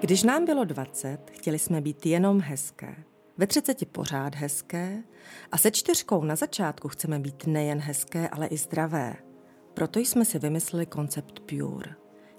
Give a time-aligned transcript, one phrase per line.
[0.00, 2.96] Když nám bylo 20, chtěli jsme být jenom hezké.
[3.38, 5.02] Ve 30 pořád hezké
[5.52, 9.16] a se čtyřkou na začátku chceme být nejen hezké, ale i zdravé.
[9.74, 11.94] Proto jsme si vymysleli koncept Pure.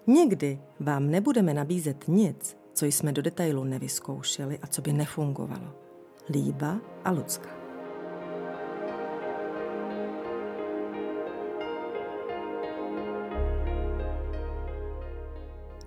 [0.07, 5.75] Nikdy vám nebudeme nabízet nic, co jsme do detailu nevyzkoušeli a co by nefungovalo.
[6.29, 7.58] Líba a Lucka.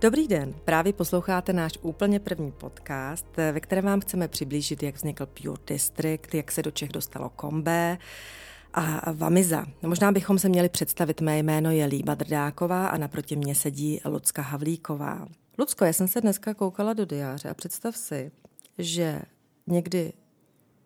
[0.02, 5.26] Dobrý den, právě posloucháte náš úplně první podcast, ve kterém vám chceme přiblížit, jak vznikl
[5.26, 7.98] Pure District, jak se do Čech dostalo Kombé
[8.74, 9.66] a Vamiza.
[9.82, 14.42] Možná bychom se měli představit, mé jméno je Líba Drdáková a naproti mě sedí Lucka
[14.42, 15.28] Havlíková.
[15.58, 18.32] Lucko, já jsem se dneska koukala do diáře a představ si,
[18.78, 19.20] že
[19.66, 20.12] někdy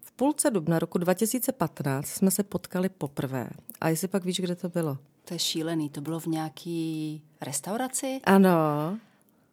[0.00, 3.50] v půlce dubna roku 2015 jsme se potkali poprvé.
[3.80, 4.98] A jestli pak víš, kde to bylo?
[5.24, 8.20] To je šílený, to bylo v nějaký restauraci?
[8.24, 8.98] Ano.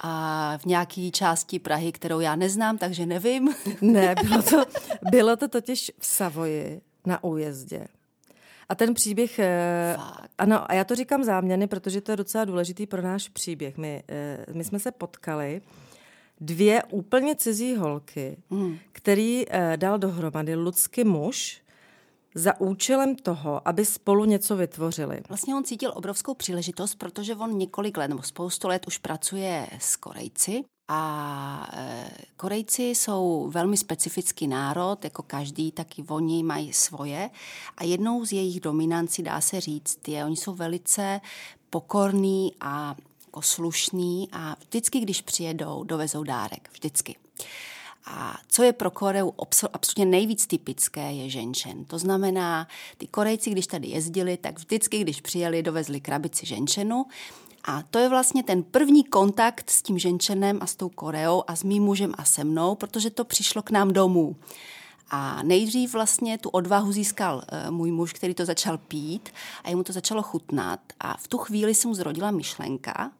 [0.05, 3.49] A v nějaké části Prahy, kterou já neznám, takže nevím.
[3.81, 4.63] Ne, bylo to,
[5.11, 7.87] bylo to totiž v Savoji na újezdě.
[8.69, 10.29] A ten příběh, eh, Fakt.
[10.37, 13.77] ano, a já to říkám záměny, protože to je docela důležitý pro náš příběh.
[13.77, 15.61] My, eh, my jsme se potkali,
[16.41, 18.77] dvě úplně cizí holky, mm.
[18.91, 21.61] který eh, dal dohromady ludský muž,
[22.35, 25.21] za účelem toho, aby spolu něco vytvořili.
[25.29, 29.95] Vlastně on cítil obrovskou příležitost, protože on několik let nebo spoustu let už pracuje s
[29.95, 37.29] Korejci a e, Korejci jsou velmi specifický národ, jako každý, taky oni mají svoje.
[37.77, 41.21] A jednou z jejich dominancí, dá se říct, je, oni jsou velice
[41.69, 46.69] pokorní a jako slušný a vždycky, když přijedou, dovezou dárek.
[46.73, 47.15] Vždycky.
[48.05, 49.33] A co je pro Koreu
[49.73, 51.85] absolutně nejvíc typické, je ženšen.
[51.85, 57.05] To znamená, ty Korejci, když tady jezdili, tak vždycky, když přijeli, dovezli krabici ženšenu.
[57.63, 61.55] A to je vlastně ten první kontakt s tím ženčenem a s tou Koreou a
[61.55, 64.35] s mým mužem a se mnou, protože to přišlo k nám domů.
[65.09, 69.29] A nejdřív vlastně tu odvahu získal uh, můj muž, který to začal pít
[69.63, 70.79] a jemu to začalo chutnat.
[70.99, 73.11] A v tu chvíli se mu zrodila myšlenka,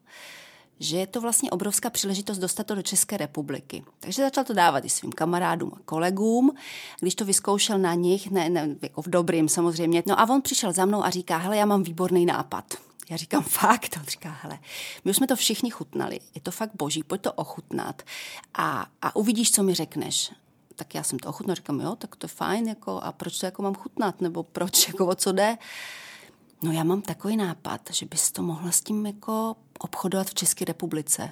[0.80, 3.84] že je to vlastně obrovská příležitost dostat to do České republiky.
[4.00, 6.56] Takže začal to dávat i svým kamarádům a kolegům,
[7.00, 10.04] když to vyzkoušel na nich, ne, ne jako v dobrým samozřejmě.
[10.08, 12.74] No a on přišel za mnou a říká, hele, já mám výborný nápad.
[13.10, 13.98] Já říkám, fakt?
[13.98, 14.60] On říká, hele,
[15.06, 18.02] my už jsme to všichni chutnali, je to fakt boží, pojď to ochutnat
[18.54, 20.32] a, a uvidíš, co mi řekneš
[20.76, 23.46] tak já jsem to ochutnal, říkám, jo, tak to je fajn, jako, a proč to
[23.46, 25.58] jako mám chutnat, nebo proč, jako o co jde.
[26.63, 30.66] No já mám takový nápad, že bys to mohla s tím jako obchodovat v České
[30.66, 31.31] republice.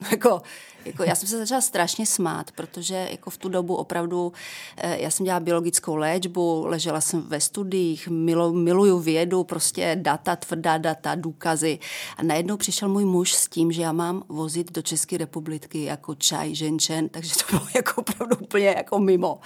[0.10, 0.42] Jako,
[0.84, 4.32] jako, já jsem se začala strašně smát, protože jako v tu dobu opravdu,
[4.76, 10.36] eh, já jsem dělala biologickou léčbu, ležela jsem ve studiích, milo, miluju vědu, prostě data,
[10.36, 11.78] tvrdá data, důkazy.
[12.16, 16.14] A najednou přišel můj muž s tím, že já mám vozit do České republiky jako
[16.14, 19.40] čaj, ženčen, takže to bylo jako opravdu úplně jako mimo.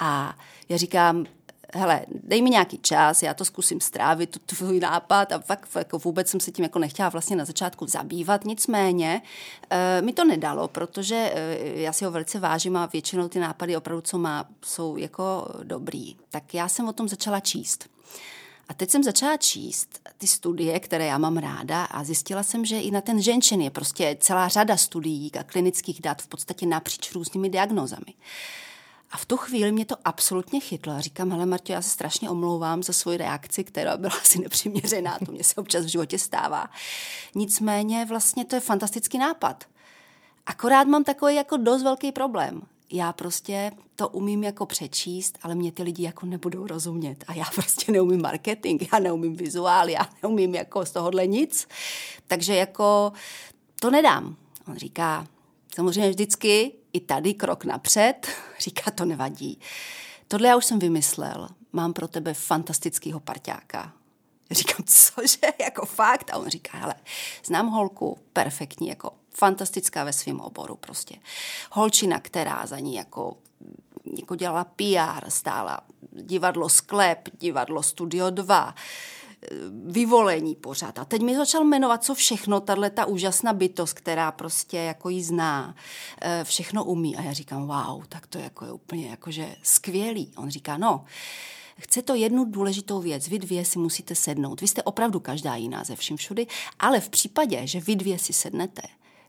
[0.00, 1.26] A já říkám,
[1.76, 5.98] hele, dej mi nějaký čas, já to zkusím strávit, tu tvůj nápad a fakt jako
[5.98, 9.22] vůbec jsem se tím jako nechtěla vlastně na začátku zabývat, nicméně
[9.70, 13.76] e, mi to nedalo, protože e, já si ho velice vážím a většinou ty nápady
[13.76, 16.16] opravdu, co má, jsou jako dobrý.
[16.30, 17.88] Tak já jsem o tom začala číst.
[18.68, 22.80] A teď jsem začala číst ty studie, které já mám ráda a zjistila jsem, že
[22.80, 27.12] i na ten ženšin je prostě celá řada studií a klinických dat v podstatě napříč
[27.12, 28.14] různými diagnózami.
[29.16, 30.92] A v tu chvíli mě to absolutně chytlo.
[30.92, 35.18] A říkám, hele Martě, já se strašně omlouvám za svoji reakci, která byla asi nepřiměřená,
[35.26, 36.70] to mě se občas v životě stává.
[37.34, 39.64] Nicméně vlastně to je fantastický nápad.
[40.46, 42.62] Akorát mám takový jako dost velký problém.
[42.92, 47.24] Já prostě to umím jako přečíst, ale mě ty lidi jako nebudou rozumět.
[47.28, 51.68] A já prostě neumím marketing, já neumím vizuál, já neumím jako z tohohle nic.
[52.26, 53.12] Takže jako
[53.80, 54.36] to nedám.
[54.68, 55.26] On říká,
[55.74, 58.26] samozřejmě vždycky i tady krok napřed,
[58.60, 59.60] říká, to nevadí.
[60.28, 63.92] Tohle já už jsem vymyslel, mám pro tebe fantastického parťáka.
[64.50, 66.30] Říkám, cože, jako fakt?
[66.30, 66.94] A on říká, hele,
[67.44, 71.16] znám holku, perfektní, jako fantastická ve svém oboru prostě.
[71.72, 73.36] Holčina, která za ní jako,
[74.18, 75.80] jako dělala PR, stála
[76.12, 78.74] divadlo Sklep, divadlo Studio 2,
[79.86, 80.98] vyvolení pořád.
[80.98, 85.22] A teď mi začal jmenovat, co všechno tahle ta úžasná bytost, která prostě jako jí
[85.22, 85.74] zná,
[86.22, 87.16] eh, všechno umí.
[87.16, 90.32] A já říkám, wow, tak to jako je úplně jakože skvělý.
[90.36, 91.04] On říká, no,
[91.78, 93.28] Chce to jednu důležitou věc.
[93.28, 94.60] Vy dvě si musíte sednout.
[94.60, 96.46] Vy jste opravdu každá jiná ze vším všudy,
[96.78, 98.82] ale v případě, že vy dvě si sednete,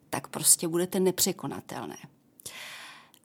[0.09, 1.97] tak prostě budete nepřekonatelné.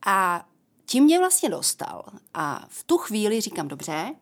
[0.06, 0.46] A
[0.86, 2.04] tím mě vlastně dostal.
[2.34, 4.14] A v tu chvíli říkám, dobře,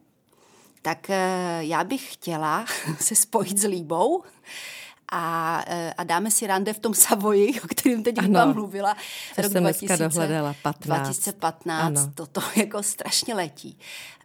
[0.83, 2.65] tak eh, já bych chtěla
[3.01, 4.23] se spojit s Líbou
[5.13, 8.97] a, eh, a dáme si rande v tom Savoji, o kterém teď vám mluvila.
[9.35, 10.87] Co rok jsem 2000, dohledala, 15.
[10.87, 12.13] 2015, ano.
[12.15, 13.79] to, to jako strašně letí.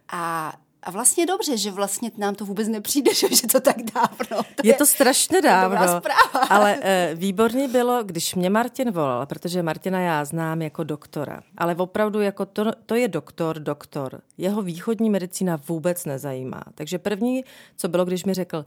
[0.08, 0.52] A
[0.86, 4.42] a vlastně dobře, že vlastně nám to vůbec nepřijde, že, že to tak dávno.
[4.54, 6.00] To je, je to strašně dávno.
[6.50, 11.42] ale e, výborně bylo, když mě Martin volal, protože Martina já znám jako doktora.
[11.58, 14.20] Ale opravdu jako to, to je doktor, doktor.
[14.38, 16.62] Jeho východní medicína vůbec nezajímá.
[16.74, 17.44] Takže první,
[17.76, 18.64] co bylo, když mi řekl,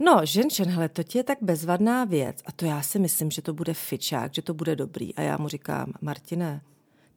[0.00, 3.42] No, ženšen, hele, to ti je tak bezvadná věc a to já si myslím, že
[3.42, 5.14] to bude fičák, že to bude dobrý.
[5.14, 6.60] A já mu říkám, Martine,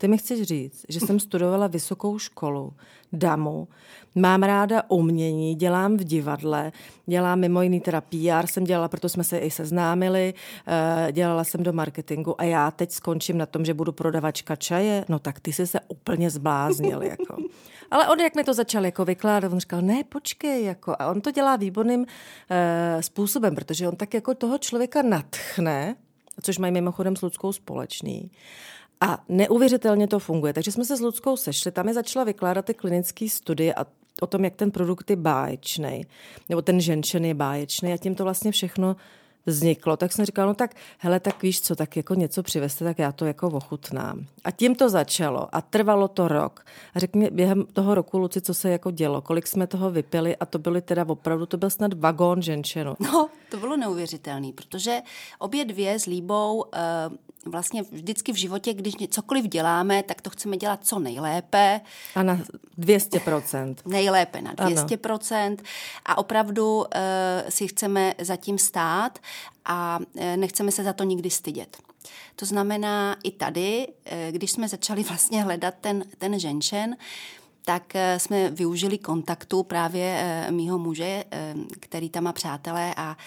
[0.02, 2.74] ty mi chceš říct, že jsem studovala vysokou školu,
[3.14, 3.68] damu,
[4.16, 6.72] mám ráda umění, dělám v divadle,
[7.06, 10.34] dělám mimo jiný teda PR, jsem dělala, proto jsme se i seznámili,
[10.68, 15.06] eh, dělala jsem do marketingu a já teď skončím na tom, že budu prodavačka čaje,
[15.10, 17.38] no tak ty jsi se úplně zbláznil, jako.
[17.92, 20.96] Ale on, jak mi to začal jako vykládat, on říkal, ne, počkej, jako.
[21.00, 22.06] A on to dělá výborným uh,
[23.02, 25.96] způsobem, protože on tak jako toho člověka natchne,
[26.42, 28.32] což mají mimochodem s Ludskou společný.
[29.02, 30.54] A neuvěřitelně to funguje.
[30.54, 33.86] Takže jsme se s Ludskou sešli, tam je začala vykládat ty klinické studie a
[34.22, 36.06] o tom, jak ten produkt je báječný,
[36.50, 38.96] nebo ten ženšen je báječný a tím to vlastně všechno
[39.46, 43.00] vzniklo, tak jsem říkala, no tak hele, tak víš co, tak jako něco přivezte, tak
[43.00, 44.26] já to jako ochutnám.
[44.44, 46.66] A tím to začalo a trvalo to rok.
[46.96, 50.46] A řekni během toho roku, Luci, co se jako dělo, kolik jsme toho vypili a
[50.46, 52.96] to byly teda opravdu, to byl snad vagón ženšenu.
[53.00, 55.02] No, to bylo neuvěřitelný, protože
[55.40, 60.58] obě dvě s Líbou uh, vlastně vždycky v životě, když cokoliv děláme, tak to chceme
[60.58, 61.82] dělat co nejlépe.
[62.16, 62.40] A na
[62.80, 63.76] 200%.
[63.86, 65.46] Nejlépe na 200%.
[65.46, 65.58] Ano.
[66.06, 66.86] A opravdu uh,
[67.50, 69.20] si chceme zatím stát
[69.66, 71.78] a uh, nechceme se za to nikdy stydět.
[72.36, 76.96] To znamená i tady, uh, když jsme začali vlastně hledat ten, ten ženšen,
[77.66, 81.24] tak eh, jsme využili kontaktu právě mýho muže,
[81.80, 83.18] který tam má přátelé a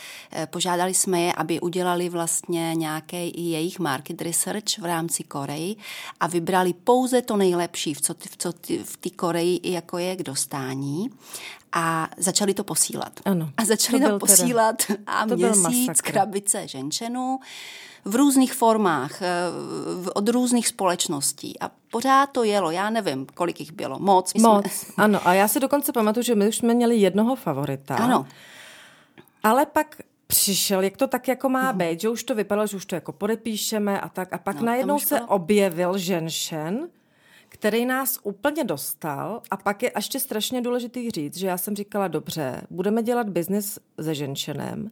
[0.46, 5.76] požádali jsme je, aby udělali vlastně nějaký jejich market research v rámci Koreji
[6.20, 8.52] a vybrali pouze to nejlepší, v co, v co
[8.84, 11.10] v té Koreji jako je k dostání
[11.75, 13.12] a začali to posílat.
[13.25, 17.41] Ano, a začali to, to posílat teda, a měsíc krabice ženčenu
[18.05, 19.26] v různých formách, eh,
[20.15, 24.35] od různých společností a pořád to jelo, já nevím, kolik jich bylo, moc.
[24.35, 25.05] My moc, jsme...
[25.05, 25.29] ano.
[25.29, 27.97] A já si dokonce pamatuju, že my už jsme měli jednoho favorita.
[27.97, 28.26] Ano.
[29.43, 32.87] Ale pak přišel, jak to tak jako má být, že už to vypadalo, že už
[32.87, 34.32] to jako podepíšeme a tak.
[34.32, 35.29] A pak no, najednou se bylo...
[35.29, 36.88] objevil ženšen,
[37.54, 42.08] který nás úplně dostal a pak je ještě strašně důležitý říct, že já jsem říkala,
[42.08, 44.90] dobře, budeme dělat biznis se ženšenem,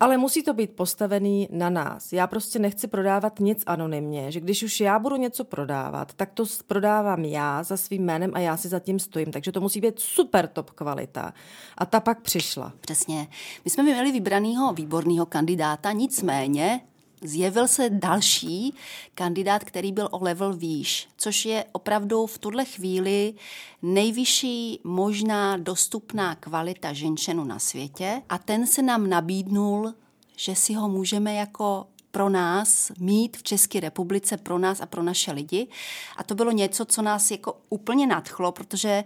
[0.00, 2.12] ale musí to být postavený na nás.
[2.12, 6.44] Já prostě nechci prodávat nic anonymně, že když už já budu něco prodávat, tak to
[6.66, 9.32] prodávám já za svým jménem a já si za tím stojím.
[9.32, 11.34] Takže to musí být super top kvalita.
[11.78, 12.72] A ta pak přišla.
[12.80, 13.28] Přesně.
[13.64, 16.80] My jsme měli vybranýho výborného kandidáta, nicméně
[17.22, 18.74] zjevil se další
[19.14, 23.34] kandidát, který byl o level výš, což je opravdu v tuhle chvíli
[23.82, 29.94] nejvyšší možná dostupná kvalita ženšenu na světě a ten se nám nabídnul,
[30.36, 35.02] že si ho můžeme jako pro nás mít v České republice, pro nás a pro
[35.02, 35.68] naše lidi.
[36.16, 39.04] A to bylo něco, co nás jako úplně nadchlo, protože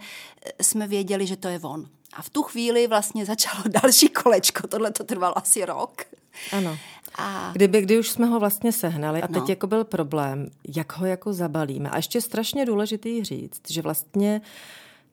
[0.63, 1.89] jsme věděli, že to je on.
[2.13, 6.05] A v tu chvíli vlastně začalo další kolečko, tohle to trvalo asi rok.
[6.53, 6.79] Ano.
[7.19, 7.51] A...
[7.53, 9.47] Kdyby, kdy už jsme ho vlastně sehnali a teď no.
[9.49, 11.91] jako byl problém, jak ho jako zabalíme.
[11.91, 14.41] A ještě strašně důležitý říct, že vlastně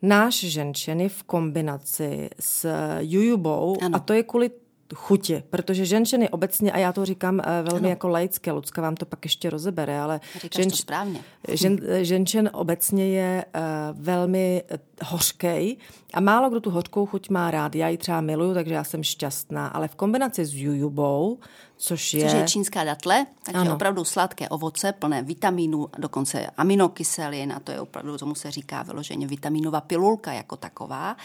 [0.02, 3.96] náš ženčen je v kombinaci s jujubou ano.
[3.96, 4.52] a to je kvůli
[4.96, 7.90] chutě, protože ženšeny obecně, a já to říkám eh, velmi ano.
[7.90, 10.20] jako laické, Lucka vám to pak ještě rozebere, ale
[10.56, 11.20] ženš, to správně.
[11.52, 13.62] Žen, ženšen obecně je uh,
[14.04, 15.78] velmi uh, hořký
[16.14, 17.76] a málo kdo tu hořkou chuť má rád.
[17.76, 21.40] Já ji třeba miluju, takže já jsem šťastná, ale v kombinaci s jujubou,
[21.78, 22.24] což je...
[22.24, 23.76] Což je čínská datle, takže ano.
[23.76, 29.28] opravdu sladké ovoce, plné vitamínů, dokonce aminokyselin, a to je opravdu, tomu se říká vyloženě
[29.28, 31.16] vitaminová pilulka jako taková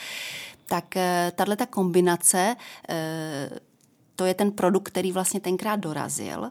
[0.72, 2.56] tak eh, tahle ta kombinace
[2.88, 3.50] eh,
[4.16, 6.50] to je ten produkt, který vlastně tenkrát dorazil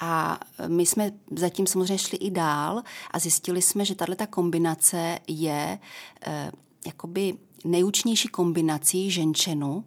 [0.00, 5.18] a my jsme zatím samozřejmě šli i dál a zjistili jsme, že tahle ta kombinace
[5.28, 5.78] je
[6.26, 6.50] eh,
[6.86, 9.84] jakoby nejúčnější kombinací ženčenu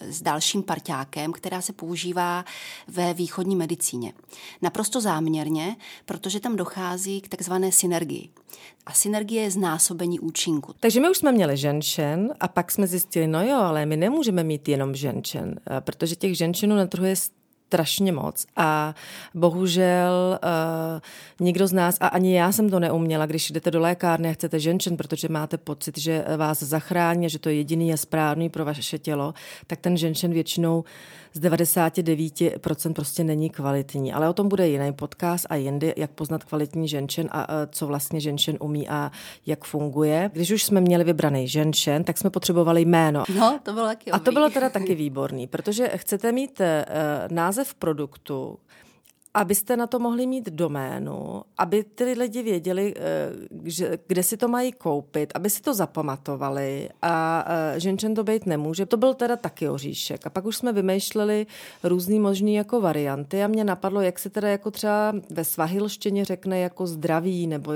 [0.00, 2.44] s dalším parťákem, která se používá
[2.88, 4.12] ve východní medicíně.
[4.62, 5.76] Naprosto záměrně,
[6.06, 8.28] protože tam dochází k takzvané synergii.
[8.86, 10.74] A synergie je znásobení účinku.
[10.80, 14.44] Takže my už jsme měli ženšen a pak jsme zjistili, no jo, ale my nemůžeme
[14.44, 17.14] mít jenom ženšen, protože těch ženšenů na trhu je
[17.72, 18.46] strašně moc.
[18.56, 18.94] A
[19.34, 21.00] bohužel uh,
[21.40, 24.60] nikdo z nás, a ani já jsem to neuměla, když jdete do lékárny a chcete
[24.60, 28.98] ženčen, protože máte pocit, že vás zachrání, že to je jediný a správný pro vaše
[28.98, 29.34] tělo,
[29.66, 30.84] tak ten ženčen většinou
[31.32, 34.12] z 99% prostě není kvalitní.
[34.12, 37.86] Ale o tom bude jiný podcast a jindy, jak poznat kvalitní ženčen a, a co
[37.86, 39.10] vlastně ženčen umí a
[39.46, 40.30] jak funguje.
[40.32, 43.24] Když už jsme měli vybraný ženčen, tak jsme potřebovali jméno.
[43.38, 46.66] No, to bylo taky A to bylo teda taky výborný, protože chcete mít uh,
[47.36, 48.58] název produktu,
[49.34, 54.72] abyste na to mohli mít doménu, aby ty lidi věděli, eh, kde si to mají
[54.72, 58.86] koupit, aby si to zapamatovali a eh, ženčen to být nemůže.
[58.86, 60.26] To byl teda taky oříšek.
[60.26, 61.46] A pak už jsme vymýšleli
[61.84, 66.58] různý možný jako varianty a mě napadlo, jak se teda jako třeba ve svahilštině řekne
[66.58, 67.72] jako zdraví nebo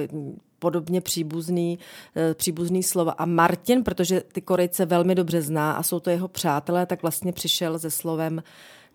[0.58, 1.78] podobně příbuzný,
[2.16, 3.12] eh, příbuzný slova.
[3.12, 7.32] A Martin, protože ty Korejce velmi dobře zná a jsou to jeho přátelé, tak vlastně
[7.32, 8.42] přišel se slovem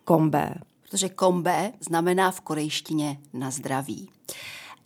[0.03, 0.53] kombe
[0.91, 4.09] protože kombe znamená v korejštině na zdraví.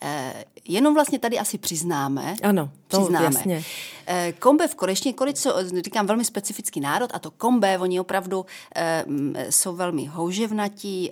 [0.02, 2.36] Eh, jenom vlastně tady asi přiznáme.
[2.44, 3.26] Ano, to přiznáme.
[3.26, 3.64] jasně.
[4.08, 5.50] Eh, kombe v korejštině, korejci
[5.84, 9.06] říkám velmi specifický národ a to kombe, oni opravdu eh,
[9.50, 11.12] jsou velmi houževnatí,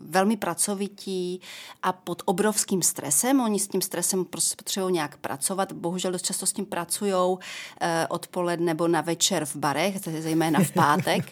[0.00, 1.40] velmi pracovití
[1.82, 3.40] a pod obrovským stresem.
[3.40, 5.72] Oni s tím stresem prostě potřebují nějak pracovat.
[5.72, 7.38] Bohužel dost často s tím pracují
[8.08, 11.24] odpoledne nebo na večer v barech, zejména v pátek.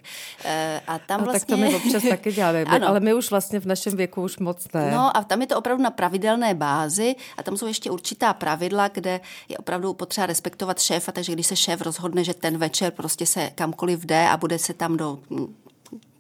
[0.87, 1.27] A tam vlastně...
[1.27, 2.89] No, tak to my vlastně- občas taky děláme, ano.
[2.89, 4.91] ale my už vlastně v našem věku už moc ne.
[4.91, 8.89] No a tam je to opravdu na pravidelné bázi a tam jsou ještě určitá pravidla,
[8.89, 13.27] kde je opravdu potřeba respektovat šéfa, takže když se šéf rozhodne, že ten večer prostě
[13.27, 15.19] se kamkoliv jde a bude se tam do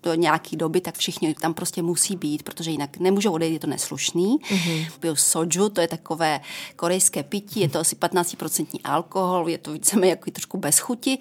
[0.02, 3.66] do nějaký doby, tak všichni tam prostě musí být, protože jinak nemůžou odejít, je to
[3.66, 4.38] neslušný.
[4.38, 4.86] Mm-hmm.
[5.00, 6.40] Piju soju, to je takové
[6.76, 11.18] korejské pití, je to asi 15% alkohol, je to víceméně jako trošku bez chuti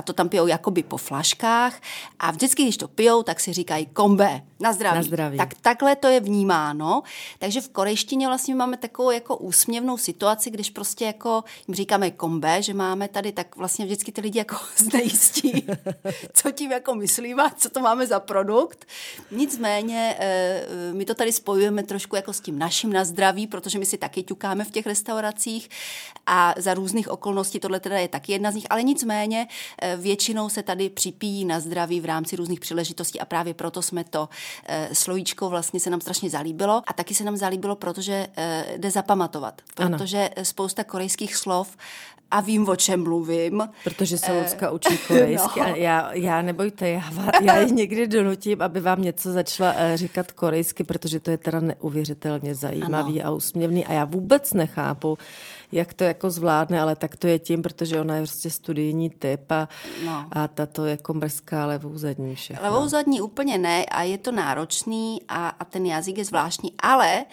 [0.00, 1.80] a to tam pijou jakoby po flaškách
[2.18, 4.96] a vždycky, když to pijou, tak si říkají kombe, na zdraví.
[4.96, 5.38] Na zdraví.
[5.38, 7.02] Tak takhle to je vnímáno.
[7.38, 12.62] Takže v korejštině vlastně máme takovou jako úsměvnou situaci, když prostě jako jim říkáme kombe,
[12.62, 15.66] že máme tady, tak vlastně vždycky ty lidi jako znejistí,
[16.32, 18.84] co tím jako myslíme, co to máme za produkt.
[19.30, 23.86] Nicméně eh, my to tady spojujeme trošku jako s tím naším na zdraví, protože my
[23.86, 25.68] si taky ťukáme v těch restauracích
[26.26, 29.48] a za různých okolností tohle teda je taky jedna z nich, ale nicméně
[29.82, 34.04] eh, většinou se tady připíjí na zdraví v rámci různých příležitostí a právě proto jsme
[34.04, 34.28] to
[34.66, 38.26] eh, slovíčko vlastně se nám strašně zalíbilo a taky se nám zalíbilo, protože
[38.76, 40.44] jde zapamatovat, protože ano.
[40.44, 41.76] spousta korejských slov
[42.30, 43.68] a vím, o čem mluvím.
[43.84, 45.66] Protože se Lucka učí korejsky no.
[45.66, 47.02] a já, já nebojte, já,
[47.42, 52.54] já je někdy donutím, aby vám něco začala říkat korejsky, protože to je teda neuvěřitelně
[52.54, 53.30] zajímavý ano.
[53.30, 55.18] a úsměvný a já vůbec nechápu,
[55.72, 59.52] jak to jako zvládne, ale tak to je tím, protože ona je prostě studijní typ
[59.52, 59.68] a,
[60.04, 60.26] no.
[60.32, 62.64] a tato jako mrzká levou zadní všechno.
[62.64, 67.24] Levou zadní úplně ne a je to náročný a, a ten jazyk je zvláštní, ale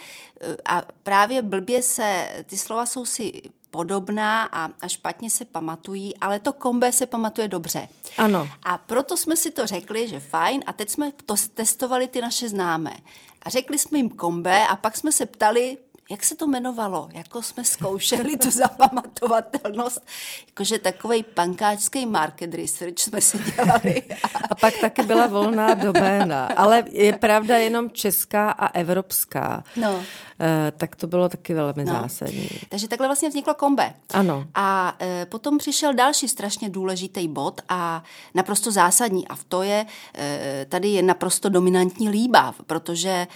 [0.66, 3.42] a právě blbě se, ty slova jsou si
[3.72, 7.88] podobná a, a špatně se pamatují, ale to kombe se pamatuje dobře.
[8.18, 8.50] Ano.
[8.64, 12.50] A proto jsme si to řekli, že fajn, a teď jsme to testovali ty naše
[12.50, 12.94] známé.
[13.42, 15.78] A řekli jsme jim kombe a pak jsme se ptali,
[16.10, 17.10] jak se to jmenovalo?
[17.14, 20.06] Jako jsme zkoušeli tu zapamatovatelnost,
[20.48, 24.04] jakože takový pankáčský market research jsme si dělali.
[24.50, 29.64] A pak taky byla volná doména, ale je pravda jenom česká a evropská.
[29.76, 30.04] No.
[30.40, 31.94] E, tak to bylo taky velmi no.
[31.94, 32.50] zásadní.
[32.70, 33.94] Takže takhle vlastně vzniklo kombe.
[34.14, 34.48] Ano.
[34.56, 38.04] A e, potom přišel další strašně důležitý bod a
[38.36, 39.86] naprosto zásadní a v to je,
[40.18, 43.28] e, tady je naprosto dominantní líba, protože e,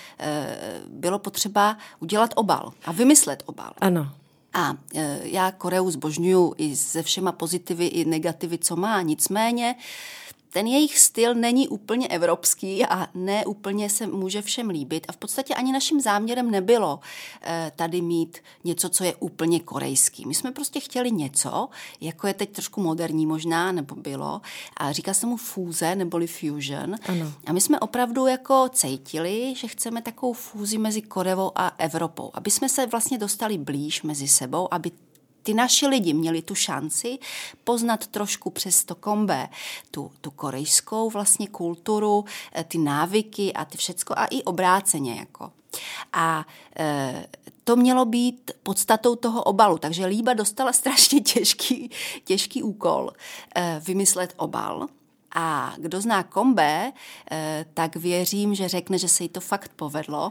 [0.87, 3.73] bylo potřeba udělat obal obal a vymyslet obal.
[3.81, 4.11] Ano.
[4.53, 9.01] A e, já Koreu zbožňuju i se všema pozitivy i negativy, co má.
[9.01, 9.75] Nicméně
[10.53, 15.05] ten jejich styl není úplně evropský a ne úplně se může všem líbit.
[15.09, 16.99] A v podstatě ani naším záměrem nebylo
[17.41, 20.25] eh, tady mít něco, co je úplně korejský.
[20.25, 21.69] My jsme prostě chtěli něco,
[22.01, 24.41] jako je teď trošku moderní možná, nebo bylo,
[24.77, 26.95] a říká se mu fúze neboli fusion.
[27.07, 27.31] Ano.
[27.45, 32.51] A my jsme opravdu jako cítili, že chceme takovou fúzi mezi Korevou a Evropou, aby
[32.51, 34.91] jsme se vlastně dostali blíž mezi sebou, aby
[35.43, 37.19] ty naši lidi měli tu šanci
[37.63, 39.49] poznat trošku přes to kombe
[39.91, 45.51] tu, tu korejskou vlastně kulturu, eh, ty návyky a ty všecko a i obráceně jako.
[46.13, 46.45] A
[46.79, 47.25] e,
[47.63, 51.91] to mělo být podstatou toho obalu, takže Líba dostala strašně těžký,
[52.23, 53.11] těžký úkol
[53.55, 54.87] e, vymyslet obal,
[55.35, 56.91] a kdo zná Kombe,
[57.31, 60.29] eh, tak věřím, že řekne, že se jí to fakt povedlo.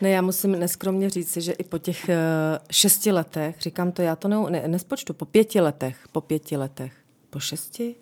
[0.00, 2.16] Ne, já musím neskromně říct, že i po těch eh,
[2.70, 6.92] šesti letech, říkám to, já to ne, ne, nespočtu, po pěti letech, po pěti letech,
[7.30, 7.94] po šesti?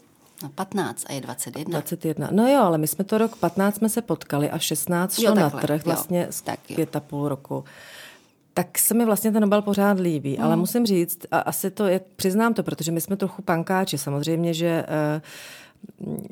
[0.42, 1.70] No 15 a je 21.
[1.70, 2.28] 21.
[2.30, 5.34] No jo, ale my jsme to rok 15 jsme se potkali a 16 šlo jo,
[5.34, 7.64] na trh vlastně jo, tak pět a půl roku.
[8.54, 10.44] Tak se mi vlastně ten obal pořád líbí, mm.
[10.44, 14.54] ale musím říct, a asi to, jak přiznám to, protože my jsme trochu pankáči, samozřejmě,
[14.54, 15.22] že uh,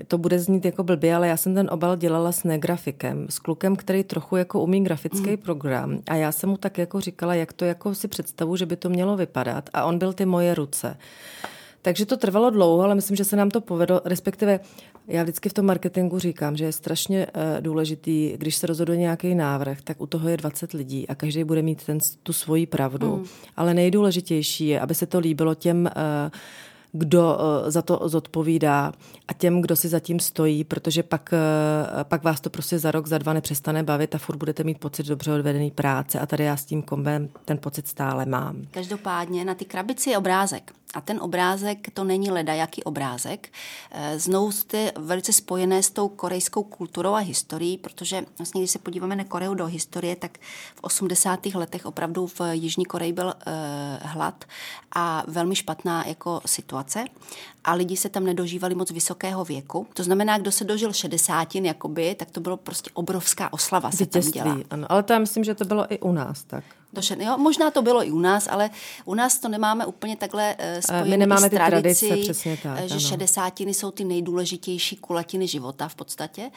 [0.08, 3.76] to bude znít jako blbě, ale já jsem ten obal dělala s negrafikem, s klukem,
[3.76, 5.36] který trochu jako umí grafický mm.
[5.36, 8.76] program a já jsem mu tak jako říkala, jak to jako si představu, že by
[8.76, 10.96] to mělo vypadat a on byl ty moje ruce.
[11.82, 14.60] Takže to trvalo dlouho, ale myslím, že se nám to povedlo, respektive
[15.08, 19.34] já vždycky v tom marketingu říkám, že je strašně uh, důležitý, když se rozhoduje nějaký
[19.34, 23.16] návrh, tak u toho je 20 lidí a každý bude mít ten, tu svoji pravdu.
[23.16, 23.24] Mm.
[23.56, 26.30] Ale nejdůležitější je, aby se to líbilo těm uh,
[26.92, 28.92] kdo eh, za to zodpovídá
[29.28, 33.06] a těm, kdo si zatím stojí, protože pak, eh, pak vás to prostě za rok,
[33.06, 36.56] za dva nepřestane bavit a furt budete mít pocit dobře odvedený práce a tady já
[36.56, 38.62] s tím kombem ten pocit stále mám.
[38.70, 40.72] Každopádně na ty krabici je obrázek.
[40.94, 43.48] A ten obrázek to není ledajaký obrázek.
[43.90, 48.78] Eh, znovu jste velice spojené s tou korejskou kulturou a historií, protože vlastně, když se
[48.78, 50.38] podíváme na Koreu do historie, tak
[50.74, 51.54] v 80.
[51.54, 53.32] letech opravdu v Jižní Koreji byl uh,
[54.02, 54.44] hlad
[54.92, 57.04] a velmi špatná jako situace
[57.64, 59.86] a lidi se tam nedožívali moc vysokého věku.
[59.94, 64.22] To znamená, kdo se dožil 60, jakoby, tak to bylo prostě obrovská oslava se tam
[64.22, 64.58] dělá.
[64.70, 66.64] Ano, ale to já myslím, že to bylo i u nás tak.
[66.92, 68.70] Došen, jo, možná to bylo i u nás, ale
[69.04, 72.78] u nás to nemáme úplně takhle uh, spojené My nemáme ty tradici, tradice, přesně tak,
[72.78, 73.00] že ano.
[73.00, 76.50] šedesátiny jsou ty nejdůležitější kulatiny života v podstatě.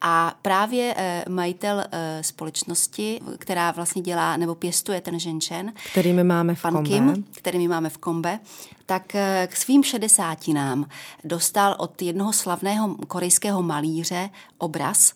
[0.00, 1.84] A právě uh, majitel
[2.20, 6.88] společnosti, která vlastně dělá nebo pěstuje ten ženčen, který my máme v pan kombe.
[6.88, 8.40] Kim, který my máme v kombe,
[8.86, 9.02] tak
[9.46, 10.86] k svým šedesátinám
[11.24, 15.12] dostal od jednoho slavného korejského malíře obraz,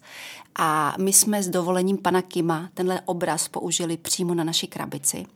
[0.59, 5.26] a my jsme s dovolením pana Kima tenhle obraz použili přímo na naší krabici.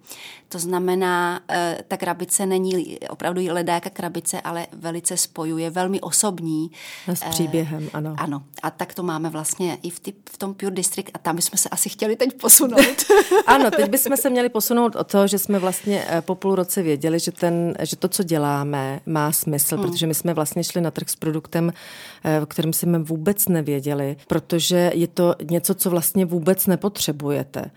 [0.48, 6.70] To znamená, eh, ta krabice není opravdu ledáka krabice, ale velice spojuje, velmi osobní.
[7.14, 8.14] S eh, příběhem, ano.
[8.18, 8.42] Ano.
[8.62, 11.58] A tak to máme vlastně i v, ty, v tom Pure District a tam bychom
[11.58, 13.04] se asi chtěli teď posunout.
[13.46, 16.82] ano, teď bychom se měli posunout od toho, že jsme vlastně eh, po půl roce
[16.82, 19.84] věděli, že, ten, že to, co děláme, má smysl, hmm.
[19.84, 21.72] protože my jsme vlastně šli na trh s produktem,
[22.42, 27.70] o kterém jsme vůbec nevěděli, protože je to něco, co vlastně vůbec nepotřebujete.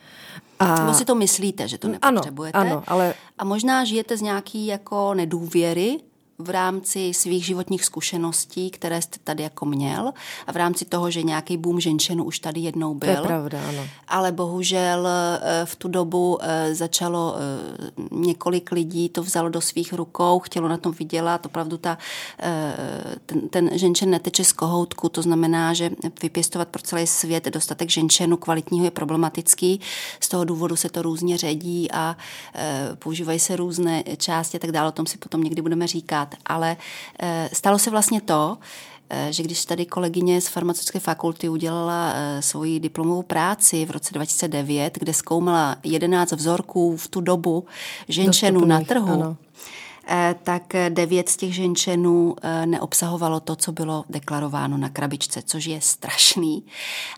[0.60, 0.80] A...
[0.80, 2.58] Nebo si to myslíte, že to nepotřebujete.
[2.58, 3.14] Ano, ano, ale...
[3.38, 5.98] A možná žijete z nějaký jako nedůvěry,
[6.40, 10.12] v rámci svých životních zkušeností, které jste tady jako měl
[10.48, 13.16] a v rámci toho, že nějaký boom ženšenu už tady jednou byl.
[13.16, 13.88] To je pravda, ano.
[14.08, 19.94] Ale bohužel eh, v tu dobu eh, začalo eh, několik lidí, to vzalo do svých
[19.94, 21.46] rukou, chtělo na tom vydělat.
[21.46, 21.98] Opravdu ta,
[23.26, 25.90] ten, ten ženšen neteče z kohoutku, to znamená, že
[26.22, 29.82] vypěstovat pro celý svět dostatek ženšenu kvalitního je problematický.
[30.20, 32.18] Z toho důvodu se to různě ředí a
[33.00, 34.90] používají se různé části a tak dále.
[34.90, 36.78] O tom si potom někdy budeme říkat dělat, ale
[37.20, 38.58] eh, stalo se vlastně to,
[39.10, 44.14] eh, že když tady kolegyně z farmaceutické fakulty udělala eh, svoji diplomovou práci v roce
[44.14, 47.66] 2009, kde zkoumala 11 vzorků v tu dobu
[48.08, 49.38] ženšenů na trhu, ano.
[50.12, 55.66] Eh, tak devět z těch ženčenů eh, neobsahovalo to, co bylo deklarováno na krabičce, což
[55.66, 56.64] je strašný.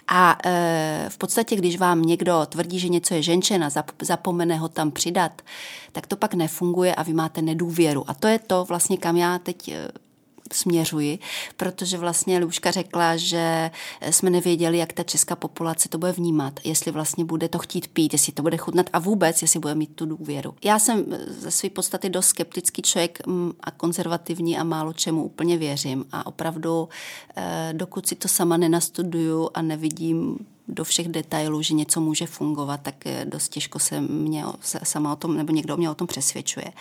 [0.08, 3.70] A eh, v podstatě, když vám někdo tvrdí, že něco je ženčen a
[4.02, 5.42] zapomene ho tam přidat,
[5.92, 8.10] tak to pak nefunguje a vy máte nedůvěru.
[8.10, 9.74] A to je to vlastně, kam já teď
[10.54, 11.20] směřuji,
[11.58, 13.72] protože vlastně Luška řekla, že
[14.10, 18.14] jsme nevěděli, jak ta česká populace to bude vnímat, jestli vlastně bude to chtít pít,
[18.14, 20.54] jestli to bude chutnat a vůbec, jestli bude mít tu důvěru.
[20.64, 25.58] Já jsem ze své podstaty dost skeptický člověk mm, a konzervativní a málo čemu úplně
[25.58, 26.90] věřím a opravdu,
[27.36, 30.38] eh, dokud si to sama nenastuduju a nevidím
[30.72, 34.46] do všech detailů, že něco může fungovat, tak eh, dost těžko se mě
[34.84, 36.72] sama o tom, nebo někdo mě o tom přesvědčuje.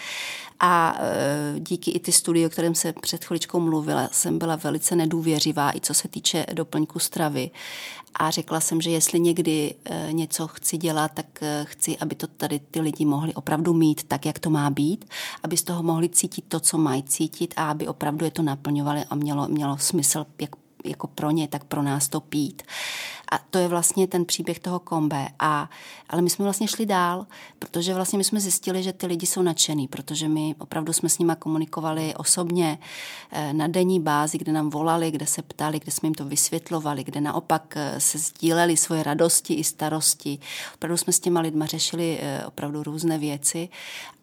[0.60, 4.96] A e, díky i ty studii, o kterém se před chviličkou mluvila, jsem byla velice
[4.96, 7.50] nedůvěřivá, i co se týče doplňku stravy.
[8.14, 11.26] A řekla jsem, že jestli někdy e, něco chci dělat, tak
[11.64, 15.04] chci, aby to tady ty lidi mohli opravdu mít tak, jak to má být,
[15.42, 19.04] aby z toho mohli cítit to, co mají cítit a aby opravdu je to naplňovali
[19.10, 20.50] a mělo, mělo smysl jak
[20.84, 22.62] jako pro ně, tak pro nás to pít.
[23.32, 25.28] A to je vlastně ten příběh toho kombe.
[25.38, 25.70] A,
[26.08, 27.26] ale my jsme vlastně šli dál,
[27.58, 31.18] protože vlastně my jsme zjistili, že ty lidi jsou nadšený, protože my opravdu jsme s
[31.18, 32.78] nimi komunikovali osobně
[33.30, 37.04] eh, na denní bázi, kde nám volali, kde se ptali, kde jsme jim to vysvětlovali,
[37.04, 40.38] kde naopak eh, se sdíleli svoje radosti i starosti.
[40.74, 43.68] Opravdu jsme s těma lidma řešili eh, opravdu různé věci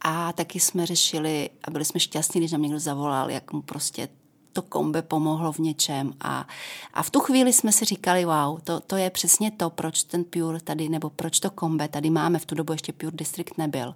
[0.02, 4.10] a taky jsme řešili a byli jsme šťastní, když nám někdo zavolal, jak mu prostě
[4.58, 6.14] to kombe pomohlo v něčem.
[6.22, 6.48] A,
[6.94, 10.24] a v tu chvíli jsme si říkali, wow, to, to je přesně to, proč ten
[10.24, 12.40] Pure tady, nebo proč to kombe tady máme.
[12.40, 13.96] V tu dobu ještě Pure District nebyl.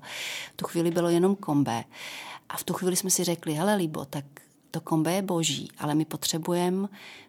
[0.53, 1.83] V tu chvíli bylo jenom kombe.
[2.49, 4.25] A v tu chvíli jsme si řekli, hele Libo, tak
[4.71, 6.87] to kombé je boží, ale my potřebujeme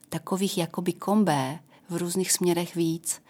[0.08, 3.22] takových jakoby kombé v různých směrech víc.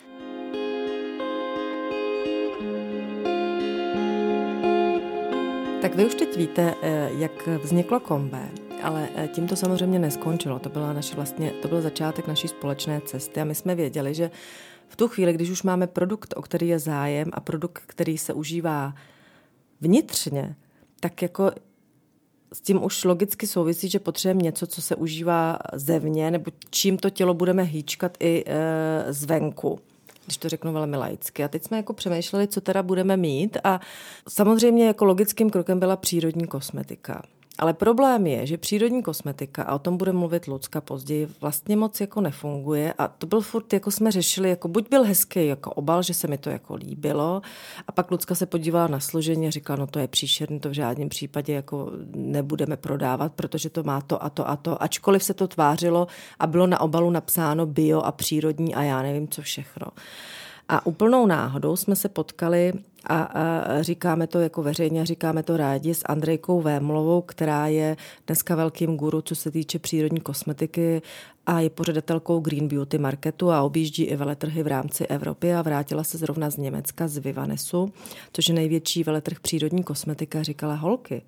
[5.82, 8.48] Tak vy už teď víte, eh, jak vzniklo kombé,
[8.82, 10.58] ale eh, tím to samozřejmě neskončilo.
[10.58, 14.30] To, byla naše vlastně, to byl začátek naší společné cesty a my jsme věděli, že
[14.88, 18.32] v tu chvíli, když už máme produkt, o který je zájem a produkt, který se
[18.32, 18.94] užívá
[19.80, 20.56] vnitřně,
[21.00, 21.50] tak jako
[22.52, 27.10] s tím už logicky souvisí, že potřebujeme něco, co se užívá zevně, nebo čím to
[27.10, 29.78] tělo budeme hýčkat i e, zvenku
[30.24, 31.44] když to řeknu velmi laicky.
[31.44, 33.80] A teď jsme jako přemýšleli, co teda budeme mít a
[34.28, 37.22] samozřejmě jako logickým krokem byla přírodní kosmetika.
[37.58, 42.00] Ale problém je, že přírodní kosmetika, a o tom bude mluvit Lucka později, vlastně moc
[42.00, 46.02] jako nefunguje a to byl furt, jako jsme řešili, jako buď byl hezký jako obal,
[46.02, 47.42] že se mi to jako líbilo
[47.88, 50.72] a pak Lucka se podívala na složení a říkala, no to je příšerný, to v
[50.72, 55.34] žádném případě jako nebudeme prodávat, protože to má to a to a to, ačkoliv se
[55.34, 56.06] to tvářilo
[56.38, 59.86] a bylo na obalu napsáno bio a přírodní a já nevím co všechno.
[60.68, 62.72] A úplnou náhodou jsme se potkali
[63.04, 68.54] a, a říkáme to jako veřejně, říkáme to rádi s Andrejkou Vémlovou, která je dneska
[68.54, 71.02] velkým guru, co se týče přírodní kosmetiky
[71.46, 76.04] a je pořadatelkou Green Beauty Marketu a objíždí i veletrhy v rámci Evropy a vrátila
[76.04, 77.92] se zrovna z Německa, z Vivanesu,
[78.32, 81.22] což je největší veletrh přírodní kosmetika, říkala holky.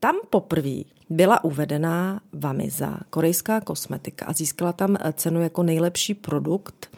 [0.00, 6.96] Tam poprvé byla uvedená Vamiza, korejská kosmetika a získala tam cenu jako nejlepší produkt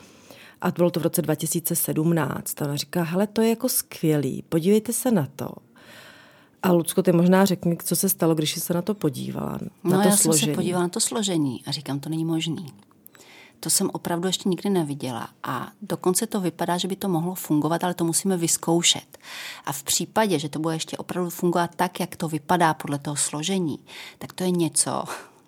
[0.65, 2.63] a bylo to v roce 2017.
[2.63, 5.49] A ona říká, hele, to je jako skvělý, podívejte se na to.
[6.63, 9.91] A Lucko, ty možná řekni, co se stalo, když jsi se na to podívala, no,
[9.91, 10.41] na to já složení.
[10.41, 12.67] jsem se podívala na to složení a říkám, to není možný.
[13.61, 17.85] To jsem opravdu ještě nikdy neviděla a dokonce to vypadá, že by to mohlo fungovat,
[17.85, 19.19] ale to musíme vyzkoušet.
[19.65, 23.17] A v případě, že to bude ještě opravdu fungovat tak, jak to vypadá podle toho
[23.17, 23.79] složení,
[24.19, 25.05] tak to je něco,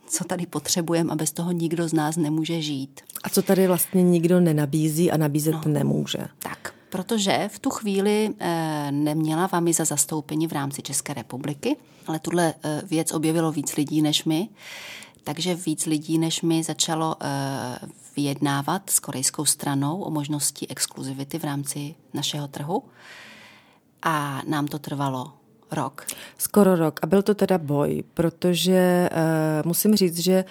[0.07, 3.01] co tady potřebujeme a bez toho nikdo z nás nemůže žít.
[3.25, 6.19] A co tady vlastně nikdo nenabízí a nabízet no, nemůže.
[6.39, 12.19] Tak, protože v tu chvíli e, neměla vámi za zastoupení v rámci České republiky, ale
[12.19, 14.49] tuhle e, věc objevilo víc lidí než my,
[15.25, 17.27] takže víc lidí než my začalo e,
[18.17, 22.83] vyjednávat s korejskou stranou o možnosti exkluzivity v rámci našeho trhu.
[24.03, 25.33] A nám to trvalo
[25.71, 26.07] rok.
[26.39, 27.01] Skoro rok.
[27.03, 30.45] A byl to teda boj, protože uh, musím říct, že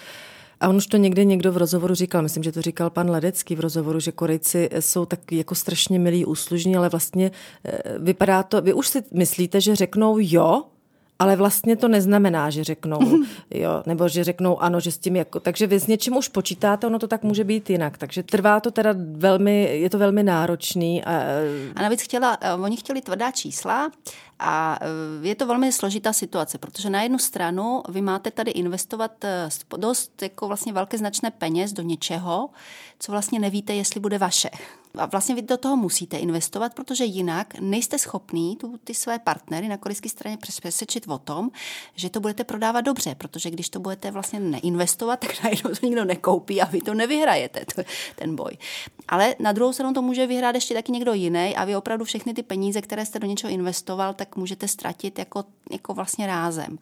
[0.60, 3.56] a on už to někde někdo v rozhovoru říkal, myslím, že to říkal pan Ledecký
[3.56, 7.32] v rozhovoru, že Korejci jsou tak jako strašně milí, úslužní, ale vlastně
[7.66, 10.64] eh, vypadá to, vy už si myslíte, že řeknou jo,
[11.20, 13.00] ale vlastně to neznamená, že řeknou
[13.52, 16.88] jo, nebo že řeknou ano, že s tím jako, takže vy s něčím už počítáte,
[16.88, 21.04] ono to tak může být jinak, takže trvá to teda velmi, je to velmi náročný.
[21.04, 21.22] A,
[21.76, 23.92] a navíc chtěla, eh, oni chtěli tvrdá čísla
[24.40, 29.24] a eh, je to velmi složitá situace, protože na jednu stranu vy máte tady investovat
[29.24, 32.50] eh, dost jako vlastně velké značné peněz do něčeho,
[33.00, 34.50] co vlastně nevíte, jestli bude vaše.
[34.98, 39.68] A vlastně vy do toho musíte investovat, protože jinak nejste schopný tu, ty své partnery
[39.68, 41.50] na korejské straně přesvědčit o tom,
[41.96, 46.06] že to budete prodávat dobře, protože když to budete vlastně neinvestovat, tak najednou to nikdo
[46.06, 47.82] nekoupí a vy to nevyhrajete, to,
[48.16, 48.58] ten boj.
[49.08, 52.34] Ale na druhou stranu to může vyhrát ještě taky někdo jiný a vy opravdu všechny
[52.34, 56.78] ty peníze, které jste do něčeho investoval, tak můžete ztratit jako, jako vlastně rázem.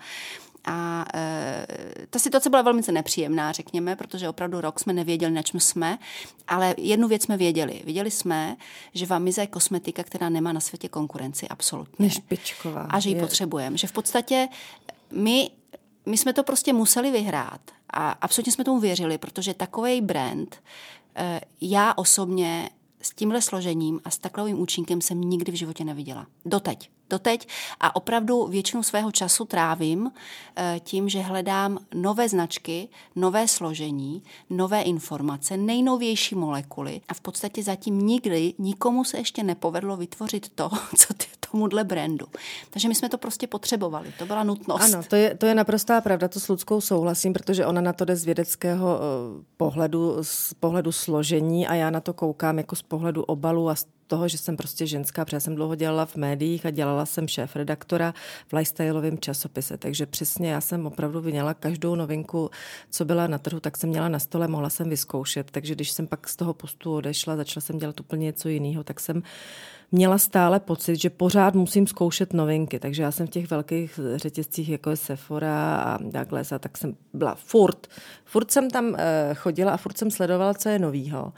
[0.65, 1.65] A e,
[2.10, 5.99] ta situace byla velmi nepříjemná, řekněme, protože opravdu rok jsme nevěděli, na čem jsme,
[6.47, 7.82] ale jednu věc jsme věděli.
[7.86, 8.56] Věděli jsme,
[8.93, 12.06] že Vamiza je kosmetika, která nemá na světě konkurenci absolutně.
[12.06, 12.82] Nešpičková.
[12.82, 13.78] A že ji potřebujeme.
[13.78, 14.47] Že v podstatě
[15.12, 15.52] my,
[16.06, 17.62] my jsme to prostě museli vyhrát.
[17.89, 20.56] A absolutně jsme tomu věřili, protože takový brand,
[21.15, 22.69] e, já osobně
[23.02, 26.28] s tímhle složením a s takovým účinkem jsem nikdy v životě neviděla.
[26.45, 27.48] Doteď doteď
[27.80, 30.12] a opravdu většinu svého času trávím
[30.56, 37.63] eh, tím, že hledám nové značky, nové složení, nové informace, nejnovější molekuly a v podstatě
[37.63, 42.26] zatím nikdy nikomu se ještě nepovedlo vytvořit to, co ty, tomuhle brandu.
[42.70, 44.94] Takže my jsme to prostě potřebovali, to byla nutnost.
[44.94, 48.06] Ano, to je, to je naprostá pravda, to s Ludskou souhlasím, protože ona na to
[48.06, 52.82] jde z vědeckého eh, pohledu, z pohledu složení a já na to koukám jako z
[52.82, 56.66] pohledu obalu a z toho, že jsem prostě ženská, protože jsem dlouho dělala v médiích
[56.66, 58.13] a dělala jsem šéf redaktora
[58.48, 59.78] v lifestyleovém časopise.
[59.78, 62.50] Takže přesně já jsem opravdu vyněla každou novinku,
[62.89, 65.52] co byla na trhu, tak jsem měla na stole, mohla jsem vyzkoušet.
[65.52, 69.00] Takže když jsem pak z toho postu odešla, začala jsem dělat úplně něco jiného, tak
[69.00, 69.24] jsem
[69.92, 72.80] měla stále pocit, že pořád musím zkoušet novinky.
[72.80, 76.96] Takže já jsem v těch velkých řetězcích, jako je Sephora a Douglas, a tak jsem
[77.13, 77.88] byla furt.
[78.26, 81.34] Furt jsem tam eh, chodila a furt jsem sledovala, co je novýho.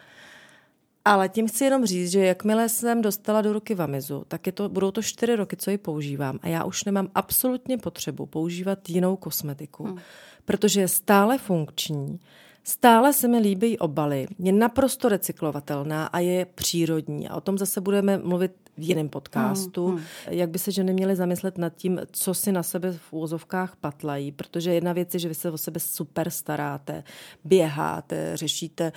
[1.05, 4.69] Ale tím chci jenom říct, že jakmile jsem dostala do ruky Vamizu, tak je to,
[4.69, 9.15] budou to čtyři roky, co ji používám a já už nemám absolutně potřebu používat jinou
[9.15, 9.97] kosmetiku, hmm.
[10.45, 12.19] protože je stále funkční,
[12.67, 17.28] Stále se mi líbí obaly, je naprosto recyklovatelná a je přírodní.
[17.28, 20.04] A o tom zase budeme mluvit v jiném podcastu, mm, mm.
[20.28, 24.32] jak by se ženy měly zamyslet nad tím, co si na sebe v úzovkách patlají,
[24.32, 27.04] protože jedna věc je, že vy se o sebe super staráte,
[27.43, 28.91] běháte, řešíte,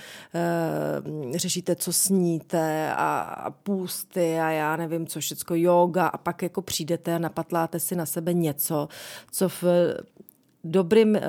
[1.14, 6.42] uh, řešíte co sníte a, a půsty a já nevím, co všecko, yoga a pak
[6.42, 8.88] jako přijdete a napatláte si na sebe něco,
[9.30, 9.64] co v
[10.70, 11.20] dobrým uh,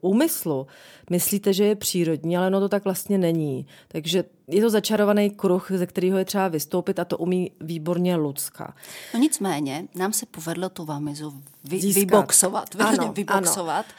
[0.00, 0.66] úmyslu
[1.10, 3.66] myslíte, že je přírodní, ale no to tak vlastně není.
[3.88, 8.74] Takže je to začarovaný kruh, ze kterého je třeba vystoupit a to umí výborně Lucka.
[9.14, 12.68] No nicméně, nám se povedlo tu vamizu vy, vyboxovat.
[12.78, 13.86] Ano, vyboxovat.
[13.86, 13.94] Ano.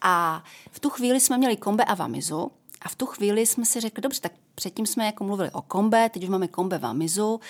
[0.00, 2.50] A v tu chvíli jsme měli kombe a vamizu
[2.82, 6.08] a v tu chvíli jsme si řekli, dobře, tak předtím jsme jako mluvili o kombe,
[6.08, 7.40] teď už máme kombe vamizu,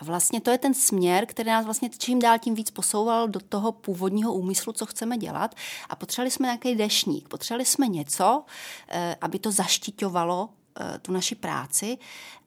[0.00, 3.40] a vlastně to je ten směr, který nás vlastně čím dál tím víc posouval do
[3.40, 5.54] toho původního úmyslu, co chceme dělat.
[5.88, 8.44] A potřebovali jsme nějaký dešník, potřebovali jsme něco,
[8.88, 10.48] eh, aby to zaštiťovalo
[10.80, 11.98] eh, tu naši práci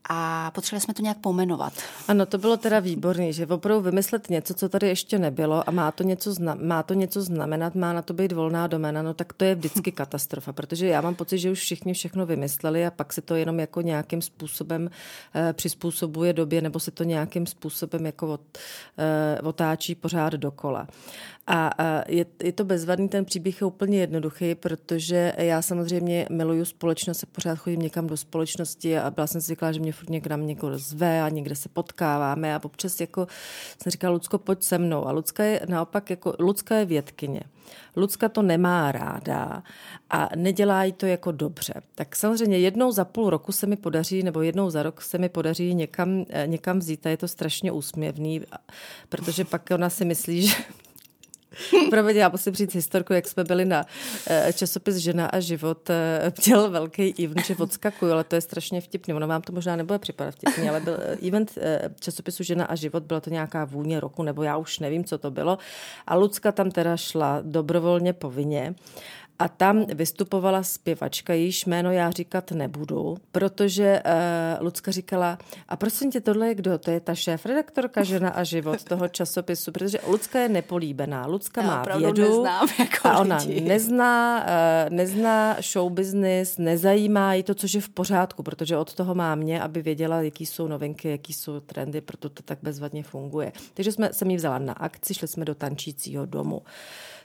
[0.10, 1.74] a potřebovali jsme to nějak pomenovat.
[2.08, 5.92] Ano, to bylo teda výborné, že opravdu vymyslet něco, co tady ještě nebylo a má
[5.92, 9.34] to něco, zna, má to něco znamenat, má na to být volná doména, no tak
[9.34, 13.13] to je vždycky katastrofa, protože já mám pocit, že už všichni všechno vymysleli a pak
[13.13, 14.89] se to jenom jako nějakým způsobem
[15.36, 18.42] eh, přizpůsobuje době nebo se to nějakým způsobem jako od,
[18.98, 20.88] eh, otáčí pořád dokola.
[21.48, 21.70] A
[22.08, 27.56] je, je to bezvadný, ten příběh je úplně jednoduchý, protože já samozřejmě miluju společnost, pořád
[27.56, 31.29] chodím někam do společnosti a byla jsem říkala, že mě furt někam někdo zve a
[31.29, 33.27] někde se potkáváme a občas jako
[33.82, 35.08] jsem říkala, Lucko, pojď se mnou.
[35.08, 37.41] A Lucka je naopak jako, Lucka je vědkyně.
[37.95, 39.63] Lucka to nemá ráda
[40.10, 41.73] a nedělá jí to jako dobře.
[41.95, 45.29] Tak samozřejmě jednou za půl roku se mi podaří, nebo jednou za rok se mi
[45.29, 48.41] podaří někam, eh, někam vzít a je to strašně úsměvný,
[49.10, 50.56] protože pak ona si myslí, že
[51.89, 53.86] Promiň, já musím říct historku, jak jsme byli na
[54.28, 55.89] eh, časopis Žena a život.
[55.89, 59.13] Eh, měl velký event, že odskakuju, ale to je strašně vtipný.
[59.13, 61.58] Ono vám to možná nebude připadat vtipný, ale byl eh, event
[62.00, 65.32] časopisu Žena a život, byla to nějaká vůně roku, nebo já už nevím, co to
[65.32, 65.58] bylo.
[66.08, 68.76] A Lucka tam teda šla dobrovolně povinně.
[69.43, 75.38] A tam vystupovala zpěvačka, jejíž jméno já říkat nebudu, protože uh, Lucka říkala,
[75.69, 76.77] a prosím tě, tohle je kdo?
[76.77, 81.25] To je ta šéf-redaktorka Žena a život toho časopisu, protože Lucka je nepolíbená.
[81.25, 83.62] Lucka já má vědu neznám, jako a ona lidi.
[83.62, 89.15] nezná, uh, nezná show business, nezajímá jí to, což je v pořádku, protože od toho
[89.15, 93.51] má mě, aby věděla, jaký jsou novinky, jaký jsou trendy, proto to tak bezvadně funguje.
[93.73, 96.62] Takže jsme, jsem ji vzala na akci, šli jsme do tančícího domu.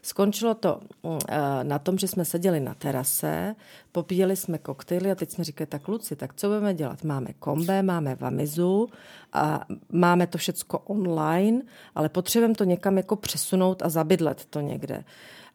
[0.03, 3.55] Skončilo to mm, eh, na tom, že jsme seděli na terase,
[3.93, 7.05] popíjeli jsme koktejly a teď jsme říkali, tak kluci, tak co budeme dělat?
[7.05, 8.89] Máme kombe, máme vamizu
[9.33, 11.63] a máme to všecko online,
[11.95, 15.05] ale potřebujeme to někam jako přesunout a zabydlet to někde.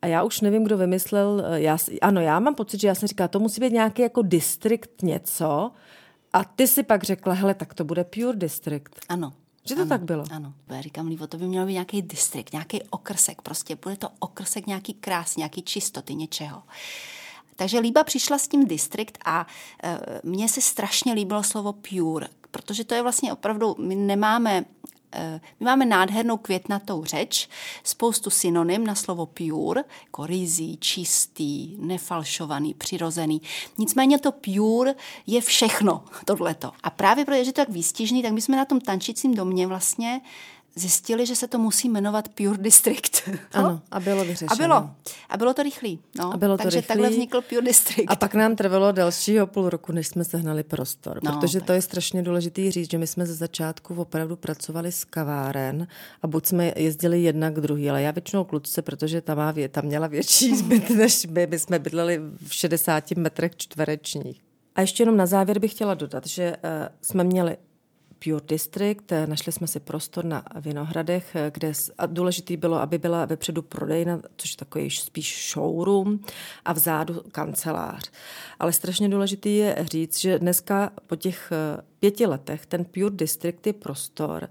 [0.01, 3.07] A já už nevím, kdo vymyslel, eh, já, ano, já mám pocit, že já jsem
[3.07, 5.71] říkala, to musí být nějaký jako distrikt něco,
[6.33, 8.89] a ty si pak řekla, hele, tak to bude Pure District.
[9.09, 9.33] Ano.
[9.65, 10.23] Že to ano, tak bylo?
[10.31, 10.53] Ano.
[10.69, 14.67] Já říkám, Livo, to by mělo být nějaký distrikt, nějaký okrsek, prostě bude to okrsek
[14.67, 16.63] nějaký krás, nějaký čistoty, něčeho.
[17.55, 19.47] Takže Líba přišla s tím distrikt a
[19.83, 24.65] e, mně se strašně líbilo slovo pure, protože to je vlastně opravdu, my nemáme
[25.59, 27.49] my máme nádhernou květnatou řeč,
[27.83, 33.41] spoustu synonym na slovo pure, jako rizí, čistý, nefalšovaný, přirozený.
[33.77, 34.95] Nicméně to pure
[35.27, 36.71] je všechno, tohleto.
[36.83, 40.21] A právě protože je to tak výstižný, tak my jsme na tom tančícím domě vlastně
[40.75, 43.21] zjistili, že se to musí jmenovat Pure District.
[43.53, 44.51] Ano, a bylo vyřešeno.
[44.51, 44.89] A bylo.
[45.29, 45.99] A bylo to rychlý.
[46.19, 46.33] No.
[46.33, 46.87] A bylo to Takže rychlý.
[46.87, 48.11] takhle vznikl Pure District.
[48.11, 51.19] A pak nám trvalo dalšího půl roku, než jsme sehnali prostor.
[51.23, 51.67] No, protože tak.
[51.67, 55.87] to je strašně důležité říct, že my jsme ze začátku opravdu pracovali s kaváren
[56.21, 59.85] a buď jsme jezdili jedna k druhý, ale já většinou kluce, protože tam, má, tam
[59.85, 61.47] měla větší zbyt než my.
[61.47, 64.41] My jsme bydleli v 60 metrech čtverečních.
[64.75, 66.69] A ještě jenom na závěr bych chtěla dodat, že uh,
[67.01, 67.57] jsme měli
[68.23, 69.11] Pure District.
[69.25, 71.73] Našli jsme si prostor na Vinohradech, kde
[72.07, 76.19] důležitý bylo, aby byla vepředu prodejna, což je takový spíš showroom
[76.65, 78.11] a vzadu kancelář.
[78.59, 81.51] Ale strašně důležitý je říct, že dneska po těch
[82.03, 84.49] pěti letech ten Pure District je prostor,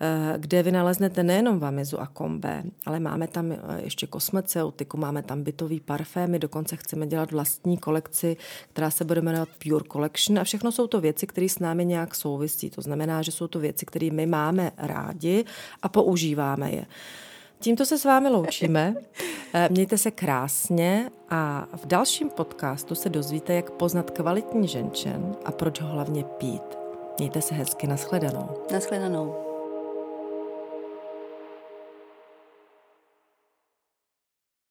[0.00, 5.22] eh, kde vy naleznete nejenom Vamizu a Kombe, ale máme tam eh, ještě kosmeceutiku, máme
[5.22, 8.36] tam bytový parfémy, dokonce chceme dělat vlastní kolekci,
[8.72, 12.14] která se bude jmenovat Pure Collection a všechno jsou to věci, které s námi nějak
[12.14, 12.70] souvisí.
[12.70, 15.44] To znamená, že jsou to věci, které my máme rádi
[15.82, 16.86] a používáme je.
[17.60, 18.94] Tímto se s vámi loučíme.
[19.54, 25.52] Eh, mějte se krásně a v dalším podcastu se dozvíte, jak poznat kvalitní ženčen a
[25.52, 26.81] proč ho hlavně pít.
[27.18, 28.48] Mějte se hezky, nashledanou.
[28.72, 29.51] Nashledanou.